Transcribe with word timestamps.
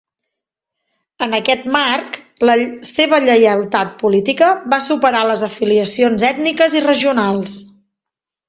En 1.25 1.35
aquest 1.39 1.67
marc, 1.75 2.17
la 2.51 2.55
seva 2.93 3.19
lleialtat 3.27 3.93
política 4.05 4.49
va 4.75 4.81
superar 4.87 5.23
les 5.33 5.45
afiliacions 5.51 6.27
ètniques 6.33 6.79
i 6.81 6.87
regionals. 6.89 7.59